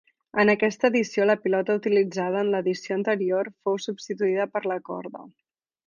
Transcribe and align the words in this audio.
En 0.43 0.51
aquesta 0.53 0.89
edició 0.93 1.27
la 1.27 1.35
pilota 1.43 1.75
utilitzada 1.81 2.41
en 2.47 2.51
l'edició 2.55 2.99
anterior 3.01 3.53
fou 3.69 3.81
substituïda 3.87 4.53
per 4.57 4.65
la 4.73 4.81
corda. 4.93 5.29